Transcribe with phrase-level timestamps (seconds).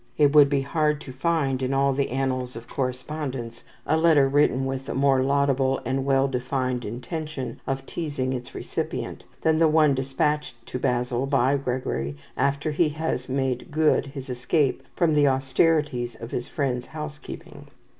[0.17, 4.65] It would be hard to find, in all the annals of correspondence, a letter written
[4.65, 9.93] with a more laudable and well defined intention of teasing its recipient, than the one
[9.93, 16.15] dispatched to Basil by Gregory after he has made good his escape from the austerities
[16.15, 17.67] of his friend's housekeeping.